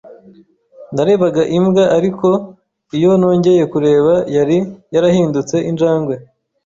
Narebaga 0.93 1.43
imbwa. 1.57 1.83
Ariko, 1.97 2.27
iyo 2.97 3.11
nongeye 3.19 3.63
kureba, 3.73 4.13
yari 4.35 4.57
yarahindutse 4.93 5.55
injangwe. 5.69 6.15